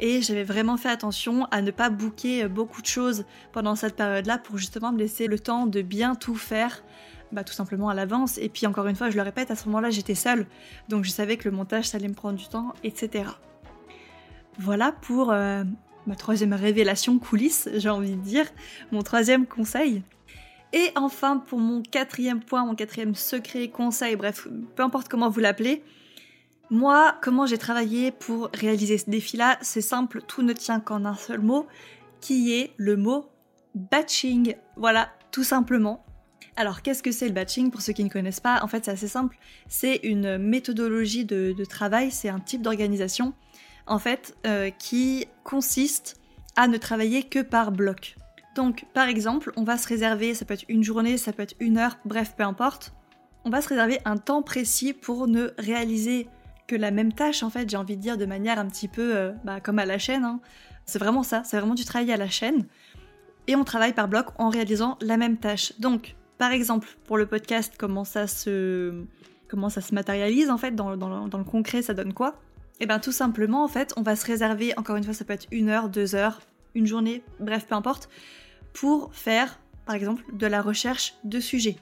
Et 0.00 0.22
j'avais 0.22 0.42
vraiment 0.42 0.76
fait 0.76 0.88
attention 0.88 1.44
à 1.52 1.62
ne 1.62 1.70
pas 1.70 1.88
booker 1.88 2.48
beaucoup 2.48 2.82
de 2.82 2.86
choses 2.86 3.24
pendant 3.52 3.76
cette 3.76 3.94
période-là 3.94 4.38
pour 4.38 4.58
justement 4.58 4.92
me 4.92 4.98
laisser 4.98 5.28
le 5.28 5.38
temps 5.38 5.66
de 5.66 5.82
bien 5.82 6.16
tout 6.16 6.34
faire 6.34 6.82
bah, 7.32 7.44
tout 7.44 7.52
simplement 7.52 7.88
à 7.88 7.94
l'avance. 7.94 8.38
Et 8.38 8.48
puis 8.48 8.66
encore 8.66 8.86
une 8.86 8.96
fois, 8.96 9.10
je 9.10 9.16
le 9.16 9.22
répète, 9.22 9.50
à 9.50 9.56
ce 9.56 9.66
moment-là, 9.66 9.90
j'étais 9.90 10.14
seule, 10.14 10.46
donc 10.88 11.04
je 11.04 11.10
savais 11.10 11.36
que 11.36 11.48
le 11.48 11.56
montage, 11.56 11.88
ça 11.88 11.98
allait 11.98 12.08
me 12.08 12.14
prendre 12.14 12.38
du 12.38 12.48
temps, 12.48 12.74
etc. 12.84 13.30
Voilà 14.58 14.92
pour 14.92 15.32
euh, 15.32 15.64
ma 16.06 16.14
troisième 16.14 16.52
révélation 16.52 17.18
coulisse, 17.18 17.68
j'ai 17.74 17.88
envie 17.88 18.16
de 18.16 18.22
dire, 18.22 18.46
mon 18.92 19.02
troisième 19.02 19.46
conseil. 19.46 20.02
Et 20.72 20.90
enfin, 20.96 21.38
pour 21.38 21.58
mon 21.58 21.82
quatrième 21.82 22.40
point, 22.40 22.64
mon 22.64 22.74
quatrième 22.74 23.14
secret, 23.14 23.68
conseil, 23.68 24.16
bref, 24.16 24.48
peu 24.74 24.82
importe 24.82 25.08
comment 25.08 25.28
vous 25.28 25.40
l'appelez, 25.40 25.82
moi, 26.70 27.16
comment 27.22 27.46
j'ai 27.46 27.58
travaillé 27.58 28.10
pour 28.10 28.50
réaliser 28.52 28.98
ce 28.98 29.08
défi-là, 29.08 29.56
c'est 29.60 29.80
simple, 29.80 30.22
tout 30.22 30.42
ne 30.42 30.52
tient 30.52 30.80
qu'en 30.80 31.04
un 31.04 31.14
seul 31.14 31.40
mot, 31.40 31.66
qui 32.20 32.52
est 32.54 32.72
le 32.76 32.96
mot 32.96 33.30
batching. 33.74 34.56
Voilà, 34.76 35.10
tout 35.30 35.44
simplement. 35.44 36.05
Alors, 36.56 36.80
qu'est-ce 36.80 37.02
que 37.02 37.12
c'est 37.12 37.28
le 37.28 37.34
batching 37.34 37.70
Pour 37.70 37.82
ceux 37.82 37.92
qui 37.92 38.02
ne 38.02 38.08
connaissent 38.08 38.40
pas, 38.40 38.62
en 38.62 38.66
fait, 38.66 38.86
c'est 38.86 38.90
assez 38.90 39.08
simple. 39.08 39.36
C'est 39.68 39.96
une 40.02 40.38
méthodologie 40.38 41.26
de, 41.26 41.54
travail, 41.68 42.10
c'est 42.10 42.30
un 42.30 42.40
type 42.40 42.62
d'organisation, 42.62 43.34
en 43.86 43.98
fait, 43.98 44.34
euh, 44.46 44.70
qui 44.70 45.26
consiste 45.44 46.18
à 46.56 46.66
ne 46.66 46.78
travailler 46.78 47.22
que 47.22 47.40
par 47.40 47.72
bloc. 47.72 48.16
Donc, 48.54 48.86
par 48.94 49.08
exemple, 49.08 49.52
on 49.56 49.64
va 49.64 49.76
se 49.76 49.86
réserver, 49.86 50.32
ça 50.32 50.46
peut 50.46 50.54
être 50.54 50.64
une 50.70 50.82
journée, 50.82 51.18
ça 51.18 51.34
peut 51.34 51.42
être 51.42 51.56
une 51.60 51.76
heure, 51.76 51.98
bref, 52.06 52.34
peu 52.34 52.42
importe. 52.42 52.94
On 53.44 53.50
va 53.50 53.60
se 53.60 53.68
réserver 53.68 53.98
un 54.06 54.16
temps 54.16 54.42
précis 54.42 54.94
pour 54.94 55.28
ne 55.28 55.50
réaliser 55.58 56.26
que 56.66 56.74
la 56.74 56.90
même 56.90 57.12
tâche, 57.12 57.42
en 57.42 57.50
fait, 57.50 57.68
j'ai 57.68 57.76
envie 57.76 57.98
de 57.98 58.02
dire 58.02 58.16
de 58.16 58.24
manière 58.24 58.58
un 58.58 58.66
petit 58.66 58.88
peu 58.88 59.14
euh, 59.14 59.32
bah, 59.44 59.60
comme 59.60 59.78
à 59.78 59.84
la 59.84 59.98
chaîne. 59.98 60.24
Hein. 60.24 60.40
C'est 60.86 60.98
vraiment 60.98 61.22
ça, 61.22 61.42
c'est 61.44 61.58
vraiment 61.58 61.74
du 61.74 61.84
travail 61.84 62.10
à 62.12 62.16
la 62.16 62.28
chaîne. 62.28 62.64
Et 63.46 63.54
on 63.56 63.64
travaille 63.64 63.92
par 63.92 64.08
bloc 64.08 64.28
en 64.38 64.48
réalisant 64.48 64.96
la 65.02 65.18
même 65.18 65.36
tâche. 65.36 65.74
Donc, 65.78 66.16
par 66.38 66.52
exemple, 66.52 66.88
pour 67.04 67.16
le 67.16 67.26
podcast, 67.26 67.74
comment 67.78 68.04
ça 68.04 68.26
se, 68.26 69.04
comment 69.48 69.68
ça 69.68 69.80
se 69.80 69.94
matérialise 69.94 70.50
en 70.50 70.58
fait 70.58 70.74
dans, 70.74 70.90
le 70.90 71.44
concret, 71.44 71.82
ça 71.82 71.94
donne 71.94 72.12
quoi? 72.12 72.36
Eh 72.80 72.86
bien 72.86 72.98
tout 72.98 73.12
simplement 73.12 73.64
en 73.64 73.68
fait, 73.68 73.94
on 73.96 74.02
va 74.02 74.16
se 74.16 74.26
réserver, 74.26 74.76
encore 74.76 74.96
une 74.96 75.04
fois 75.04 75.14
ça 75.14 75.24
peut 75.24 75.32
être 75.32 75.46
une 75.50 75.70
heure, 75.70 75.88
deux 75.88 76.14
heures, 76.14 76.42
une 76.74 76.86
journée, 76.86 77.22
bref 77.40 77.66
peu 77.66 77.74
importe, 77.74 78.10
pour 78.74 79.14
faire 79.14 79.58
par 79.86 79.94
exemple 79.94 80.24
de 80.32 80.46
la 80.46 80.60
recherche 80.60 81.14
de 81.24 81.40
sujets. 81.40 81.76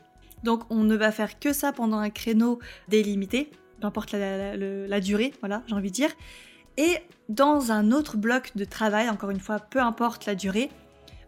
Donc 0.44 0.62
on 0.70 0.84
ne 0.84 0.94
va 0.94 1.10
faire 1.10 1.40
que 1.40 1.52
ça 1.52 1.72
pendant 1.72 1.98
un 1.98 2.10
créneau 2.10 2.60
délimité, 2.88 3.50
peu 3.80 3.86
importe 3.88 4.12
la, 4.12 4.56
la 4.56 5.00
durée, 5.00 5.32
voilà 5.40 5.62
j'ai 5.66 5.74
envie 5.74 5.90
de 5.90 5.94
dire. 5.94 6.10
Et 6.76 6.98
dans 7.28 7.72
un 7.72 7.92
autre 7.92 8.16
bloc 8.16 8.52
de 8.56 8.64
travail, 8.64 9.08
encore 9.08 9.30
une 9.30 9.40
fois, 9.40 9.58
peu 9.58 9.80
importe 9.80 10.26
la 10.26 10.34
durée, 10.34 10.70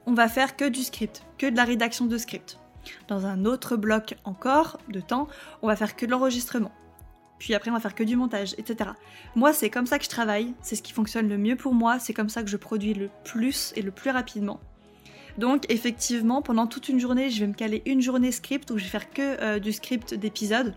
on 0.05 0.15
va 0.15 0.29
faire 0.29 0.57
que 0.57 0.69
du 0.69 0.83
script, 0.83 1.23
que 1.39 1.47
de 1.47 1.57
la 1.57 1.65
rédaction 1.65 2.07
de 2.07 2.19
script. 2.19 2.59
Dans 3.09 3.27
un 3.27 3.45
autre 3.45 3.77
bloc 3.77 4.17
encore 4.25 4.79
de 4.89 5.01
temps, 5.01 5.29
on 5.63 5.67
va 5.67 5.77
faire 5.77 5.97
que 5.97 6.07
de 6.07 6.11
l'enregistrement. 6.11 6.73
Puis 7.39 7.55
après, 7.55 7.71
on 7.71 7.75
va 7.75 7.81
faire 7.81 7.95
que 7.95 8.05
du 8.05 8.17
montage, 8.17 8.55
etc. 8.59 8.91
Moi, 9.35 9.53
c'est 9.53 9.71
comme 9.71 9.87
ça 9.87 9.99
que 9.99 10.05
je 10.05 10.09
travaille, 10.09 10.55
c'est 10.63 10.77
ce 10.77 10.83
qui 10.83 10.93
fonctionne 10.93 11.29
le 11.29 11.37
mieux 11.37 11.57
pour 11.57 11.75
moi, 11.75 11.99
c'est 11.99 12.15
comme 12.15 12.29
ça 12.29 12.43
que 12.43 12.49
je 12.49 12.57
produis 12.57 12.95
le 12.95 13.11
plus 13.25 13.73
et 13.77 13.83
le 13.83 13.91
plus 13.91 14.11
rapidement. 14.11 14.61
Donc, 15.37 15.65
effectivement, 15.69 16.41
pendant 16.41 16.67
toute 16.67 16.89
une 16.89 16.99
journée, 16.99 17.29
je 17.29 17.41
vais 17.41 17.47
me 17.47 17.53
caler 17.53 17.83
une 17.85 18.01
journée 18.01 18.33
script 18.33 18.71
où 18.71 18.79
je 18.79 18.85
vais 18.85 18.91
faire 18.91 19.11
que 19.11 19.43
euh, 19.43 19.59
du 19.59 19.73
script 19.73 20.15
d'épisodes. 20.15 20.75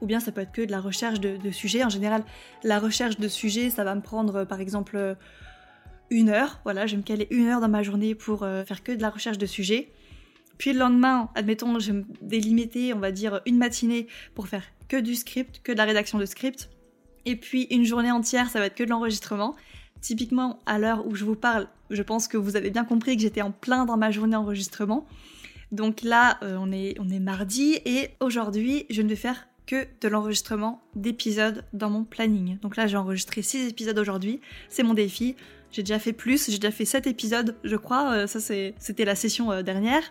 Ou 0.00 0.06
bien 0.06 0.20
ça 0.20 0.30
peut 0.30 0.42
être 0.42 0.52
que 0.52 0.62
de 0.62 0.70
la 0.70 0.80
recherche 0.80 1.20
de, 1.20 1.50
sujets. 1.50 1.82
En 1.82 1.88
général, 1.88 2.22
la 2.62 2.78
recherche 2.78 3.18
de 3.18 3.28
sujets, 3.28 3.70
ça 3.70 3.82
va 3.82 3.94
me 3.94 4.02
prendre 4.02 4.44
par 4.44 4.60
exemple 4.60 5.16
une 6.10 6.28
heure. 6.28 6.60
Voilà, 6.64 6.86
je 6.86 6.92
vais 6.92 6.98
me 6.98 7.02
caler 7.02 7.26
une 7.30 7.46
heure 7.46 7.60
dans 7.60 7.68
ma 7.68 7.82
journée 7.82 8.14
pour 8.14 8.42
euh, 8.42 8.64
faire 8.64 8.82
que 8.82 8.92
de 8.92 9.02
la 9.02 9.10
recherche 9.10 9.38
de 9.38 9.46
sujets. 9.46 9.92
Puis 10.58 10.72
le 10.72 10.78
lendemain, 10.78 11.30
admettons, 11.34 11.78
je 11.78 11.92
vais 11.92 11.98
me 11.98 12.04
délimiter, 12.22 12.94
on 12.94 12.98
va 12.98 13.12
dire, 13.12 13.40
une 13.46 13.58
matinée 13.58 14.06
pour 14.34 14.48
faire 14.48 14.64
que 14.88 14.96
du 14.96 15.14
script, 15.14 15.60
que 15.62 15.72
de 15.72 15.78
la 15.78 15.84
rédaction 15.84 16.18
de 16.18 16.26
script. 16.26 16.70
Et 17.24 17.36
puis 17.36 17.66
une 17.70 17.84
journée 17.84 18.10
entière, 18.10 18.48
ça 18.50 18.60
va 18.60 18.66
être 18.66 18.76
que 18.76 18.84
de 18.84 18.90
l'enregistrement. 18.90 19.54
Typiquement, 20.00 20.60
à 20.66 20.78
l'heure 20.78 21.06
où 21.06 21.14
je 21.14 21.24
vous 21.24 21.34
parle, 21.34 21.68
je 21.90 22.02
pense 22.02 22.28
que 22.28 22.36
vous 22.36 22.56
avez 22.56 22.70
bien 22.70 22.84
compris 22.84 23.16
que 23.16 23.22
j'étais 23.22 23.42
en 23.42 23.50
plein 23.50 23.84
dans 23.84 23.96
ma 23.96 24.10
journée 24.10 24.36
enregistrement. 24.36 25.06
Donc 25.72 26.02
là, 26.02 26.38
euh, 26.42 26.56
on, 26.60 26.70
est, 26.70 26.94
on 27.00 27.08
est 27.08 27.18
mardi 27.18 27.78
et 27.84 28.10
aujourd'hui, 28.20 28.86
je 28.90 29.02
ne 29.02 29.08
vais 29.08 29.16
faire 29.16 29.48
que 29.66 29.86
de 30.00 30.08
l'enregistrement 30.08 30.80
d'épisodes 30.94 31.64
dans 31.72 31.90
mon 31.90 32.04
planning. 32.04 32.58
Donc 32.60 32.76
là, 32.76 32.86
j'ai 32.86 32.96
enregistré 32.96 33.42
6 33.42 33.68
épisodes 33.68 33.98
aujourd'hui, 33.98 34.40
c'est 34.68 34.84
mon 34.84 34.94
défi. 34.94 35.34
J'ai 35.72 35.82
déjà 35.82 35.98
fait 35.98 36.12
plus, 36.12 36.48
j'ai 36.48 36.58
déjà 36.58 36.70
fait 36.70 36.84
7 36.84 37.08
épisodes, 37.08 37.56
je 37.64 37.76
crois, 37.76 38.12
euh, 38.12 38.26
ça 38.28 38.38
c'était 38.40 39.04
la 39.04 39.16
session 39.16 39.50
euh, 39.50 39.62
dernière. 39.62 40.04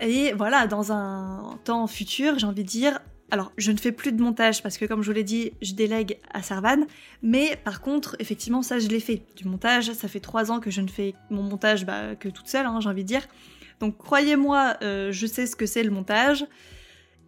Et 0.00 0.32
voilà, 0.32 0.66
dans 0.66 0.92
un 0.92 1.58
temps 1.64 1.86
futur, 1.86 2.38
j'ai 2.38 2.46
envie 2.46 2.62
de 2.62 2.68
dire, 2.68 3.00
alors, 3.30 3.52
je 3.58 3.72
ne 3.72 3.76
fais 3.76 3.92
plus 3.92 4.12
de 4.12 4.22
montage 4.22 4.62
parce 4.62 4.78
que, 4.78 4.86
comme 4.86 5.02
je 5.02 5.10
vous 5.10 5.14
l'ai 5.14 5.24
dit, 5.24 5.52
je 5.60 5.74
délègue 5.74 6.18
à 6.32 6.42
Servan. 6.42 6.86
Mais 7.22 7.58
par 7.62 7.80
contre, 7.80 8.16
effectivement, 8.20 8.62
ça, 8.62 8.78
je 8.78 8.88
l'ai 8.88 9.00
fait. 9.00 9.22
Du 9.36 9.46
montage, 9.46 9.92
ça 9.92 10.08
fait 10.08 10.20
trois 10.20 10.50
ans 10.50 10.60
que 10.60 10.70
je 10.70 10.80
ne 10.80 10.88
fais 10.88 11.14
mon 11.30 11.42
montage 11.42 11.84
bah, 11.84 12.14
que 12.14 12.28
toute 12.28 12.48
seule, 12.48 12.64
hein, 12.64 12.78
j'ai 12.80 12.88
envie 12.88 13.02
de 13.02 13.08
dire. 13.08 13.26
Donc, 13.80 13.98
croyez-moi, 13.98 14.76
euh, 14.82 15.12
je 15.12 15.26
sais 15.26 15.46
ce 15.46 15.56
que 15.56 15.66
c'est 15.66 15.82
le 15.82 15.90
montage. 15.90 16.46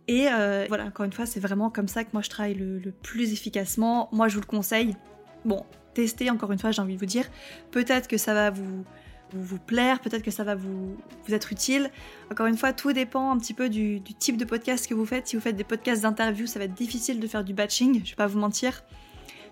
Et 0.08 0.28
euh, 0.28 0.64
voilà, 0.68 0.84
encore 0.84 1.04
une 1.04 1.12
fois, 1.12 1.26
c'est 1.26 1.38
vraiment 1.38 1.70
comme 1.70 1.86
ça 1.86 2.02
que 2.02 2.10
moi 2.12 2.22
je 2.22 2.30
travaille 2.30 2.54
le, 2.54 2.78
le 2.78 2.90
plus 2.90 3.32
efficacement. 3.32 4.08
Moi, 4.10 4.28
je 4.28 4.34
vous 4.34 4.40
le 4.40 4.46
conseille. 4.46 4.96
Bon, 5.44 5.64
testez, 5.94 6.30
encore 6.30 6.50
une 6.50 6.58
fois, 6.58 6.70
j'ai 6.70 6.80
envie 6.80 6.94
de 6.94 6.98
vous 6.98 7.06
dire. 7.06 7.26
Peut-être 7.70 8.08
que 8.08 8.16
ça 8.16 8.32
va 8.32 8.50
vous 8.50 8.84
vous, 9.32 9.58
plaire, 9.58 10.00
peut-être 10.00 10.22
que 10.22 10.30
ça 10.30 10.44
va 10.44 10.54
vous, 10.54 10.96
vous 11.26 11.34
être 11.34 11.52
utile. 11.52 11.90
Encore 12.30 12.46
une 12.46 12.56
fois, 12.56 12.72
tout 12.72 12.92
dépend 12.92 13.30
un 13.30 13.38
petit 13.38 13.54
peu 13.54 13.68
du, 13.68 14.00
type 14.02 14.36
de 14.36 14.44
podcast 14.44 14.86
que 14.86 14.94
vous 14.94 15.06
faites. 15.06 15.28
Si 15.28 15.36
vous 15.36 15.42
faites 15.42 15.56
des 15.56 15.64
podcasts 15.64 16.02
d'interview, 16.02 16.46
ça 16.46 16.58
va 16.58 16.66
être 16.66 16.74
difficile 16.74 17.20
de 17.20 17.26
faire 17.26 17.44
du 17.44 17.54
batching, 17.54 18.02
je 18.04 18.10
vais 18.10 18.16
pas 18.16 18.26
vous 18.26 18.38
mentir. 18.38 18.82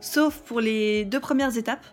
Sauf 0.01 0.39
pour 0.43 0.61
les 0.61 1.05
deux 1.05 1.21
premières 1.21 1.57
étapes. 1.57 1.85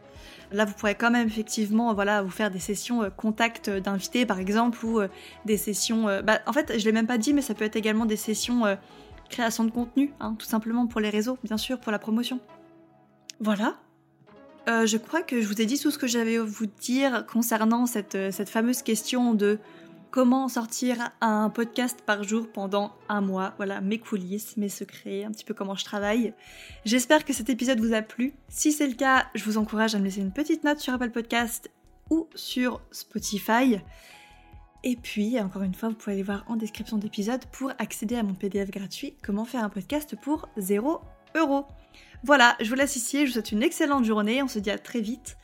Là, 0.52 0.64
vous 0.66 0.74
pourrez 0.74 0.96
quand 0.96 1.10
même 1.10 1.28
effectivement 1.28 1.94
voilà, 1.94 2.22
vous 2.22 2.30
faire 2.30 2.52
des 2.52 2.60
sessions 2.60 3.02
euh, 3.02 3.10
contact 3.10 3.70
d'invités 3.70 4.28
par 4.28 4.40
exemple, 4.40 4.86
ou 4.86 5.00
euh, 5.00 5.08
des 5.46 5.58
sessions... 5.58 6.08
Euh, 6.08 6.22
bah, 6.22 6.40
en 6.46 6.54
fait, 6.54 6.78
je 6.78 6.86
l'ai 6.86 6.92
même 6.92 7.08
pas 7.08 7.18
dit, 7.18 7.34
mais 7.34 7.42
ça 7.42 7.56
peut 7.56 7.66
être 7.66 7.76
également 7.76 8.06
des 8.06 8.16
sessions 8.16 8.64
création 9.30 9.64
de 9.64 9.72
contenu, 9.72 10.14
hein, 10.20 10.36
tout 10.38 10.46
simplement 10.46 10.88
pour 10.88 11.02
les 11.02 11.10
réseaux, 11.10 11.38
bien 11.44 11.58
sûr, 11.58 11.80
pour 11.80 11.92
la 11.92 12.00
promotion. 12.00 12.40
Voilà, 13.40 13.76
euh, 14.68 14.86
je 14.86 14.98
crois 14.98 15.22
que 15.22 15.42
je 15.42 15.48
vous 15.48 15.62
ai 15.62 15.66
dit 15.66 15.80
tout 15.80 15.92
ce 15.92 15.98
que 15.98 16.08
j'avais 16.08 16.38
à 16.38 16.44
vous 16.44 16.66
dire 16.66 17.26
concernant 17.26 17.86
cette, 17.86 18.16
euh, 18.16 18.32
cette 18.32 18.50
fameuse 18.50 18.82
question 18.82 19.34
de 19.34 19.60
comment 20.10 20.48
sortir 20.48 21.12
un 21.22 21.50
podcast 21.50 22.00
par 22.06 22.24
jour 22.24 22.48
pendant 22.52 22.94
un 23.10 23.22
mois. 23.22 23.54
Voilà, 23.58 23.82
mes 23.82 24.00
coulisses, 24.00 24.58
mes 24.58 24.70
secrets, 24.70 25.24
un 25.24 25.32
petit 25.32 25.44
peu 25.44 25.54
comment 25.54 25.76
je 25.76 25.84
travaille. 25.84 26.34
J'espère 26.86 27.26
que 27.26 27.34
cet 27.34 27.50
épisode 27.50 27.80
vous 27.80 27.94
a 27.94 28.02
plu. 28.02 28.34
Si 28.48 28.72
c'est 28.72 28.88
le 28.88 28.94
cas, 28.94 29.26
je 29.36 29.44
vous 29.44 29.58
encourage 29.58 29.94
à 29.94 30.00
me 30.00 30.06
laisser 30.06 30.22
une 30.22 30.32
petite 30.32 30.64
note 30.64 30.80
sur 30.80 30.94
Apple 30.94 31.12
Podcast 31.12 31.70
ou 32.10 32.28
sur 32.34 32.82
Spotify. 32.92 33.82
Et 34.84 34.96
puis, 34.96 35.40
encore 35.42 35.64
une 35.64 35.74
fois, 35.74 35.90
vous 35.90 35.96
pouvez 35.96 36.14
aller 36.14 36.24
voir 36.24 36.46
en 36.48 36.56
description 36.56 36.98
d'épisode 36.98 37.44
pour 37.52 37.72
accéder 37.78 38.16
à 38.16 38.24
mon 38.24 38.36
PDF 38.36 38.72
gratuit 38.72 39.16
Comment 39.22 39.44
faire 39.44 39.64
un 39.64 39.70
podcast 39.70 40.16
pour 40.16 40.48
0 40.58 41.02
euros. 41.36 41.66
Voilà, 42.24 42.56
je 42.60 42.70
vous 42.70 42.76
laisse 42.76 42.96
ici, 42.96 43.22
je 43.22 43.26
vous 43.28 43.34
souhaite 43.34 43.52
une 43.52 43.64
excellente 43.64 44.06
journée, 44.06 44.42
on 44.42 44.48
se 44.48 44.60
dit 44.60 44.72
à 44.72 44.78
très 44.78 45.02
vite 45.02 45.38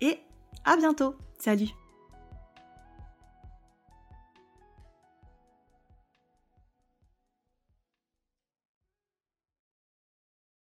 et 0.00 0.18
à 0.64 0.76
bientôt. 0.76 1.16
Salut 1.38 1.77